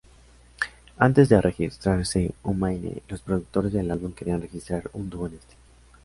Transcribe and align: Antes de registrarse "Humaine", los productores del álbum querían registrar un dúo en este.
Antes 0.97 1.29
de 1.29 1.39
registrarse 1.39 2.33
"Humaine", 2.41 3.03
los 3.07 3.21
productores 3.21 3.71
del 3.71 3.91
álbum 3.91 4.13
querían 4.13 4.41
registrar 4.41 4.89
un 4.93 5.11
dúo 5.11 5.27
en 5.27 5.35
este. 5.35 5.53